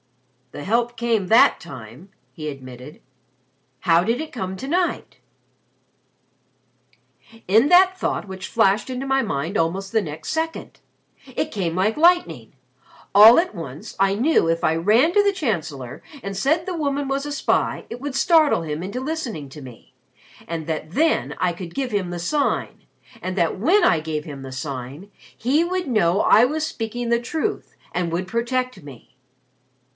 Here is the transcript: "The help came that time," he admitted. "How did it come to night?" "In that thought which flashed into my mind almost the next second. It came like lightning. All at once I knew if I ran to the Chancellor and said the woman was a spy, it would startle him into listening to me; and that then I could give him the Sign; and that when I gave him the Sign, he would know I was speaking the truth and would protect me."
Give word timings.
"The 0.51 0.63
help 0.65 0.97
came 0.97 1.27
that 1.27 1.59
time," 1.59 2.09
he 2.33 2.49
admitted. 2.49 3.01
"How 3.81 4.03
did 4.03 4.19
it 4.19 4.33
come 4.33 4.57
to 4.57 4.67
night?" 4.67 5.19
"In 7.47 7.69
that 7.69 7.97
thought 7.97 8.27
which 8.27 8.47
flashed 8.47 8.89
into 8.89 9.05
my 9.05 9.21
mind 9.21 9.57
almost 9.57 9.91
the 9.93 10.01
next 10.01 10.29
second. 10.29 10.79
It 11.35 11.51
came 11.51 11.75
like 11.75 11.95
lightning. 11.95 12.53
All 13.15 13.39
at 13.39 13.55
once 13.55 13.95
I 13.99 14.15
knew 14.15 14.47
if 14.49 14.63
I 14.63 14.75
ran 14.75 15.13
to 15.13 15.23
the 15.23 15.31
Chancellor 15.31 16.03
and 16.21 16.35
said 16.35 16.65
the 16.65 16.75
woman 16.75 17.07
was 17.07 17.25
a 17.25 17.31
spy, 17.31 17.85
it 17.89 18.01
would 18.01 18.15
startle 18.15 18.63
him 18.63 18.83
into 18.83 18.99
listening 18.99 19.47
to 19.49 19.61
me; 19.61 19.93
and 20.47 20.67
that 20.67 20.91
then 20.91 21.35
I 21.37 21.53
could 21.53 21.75
give 21.75 21.91
him 21.91 22.09
the 22.09 22.19
Sign; 22.19 22.85
and 23.21 23.37
that 23.37 23.57
when 23.57 23.85
I 23.85 23.99
gave 23.99 24.25
him 24.25 24.41
the 24.41 24.51
Sign, 24.51 25.11
he 25.37 25.63
would 25.63 25.87
know 25.87 26.21
I 26.21 26.43
was 26.43 26.65
speaking 26.65 27.09
the 27.09 27.19
truth 27.21 27.75
and 27.93 28.11
would 28.11 28.27
protect 28.27 28.81
me." 28.81 29.09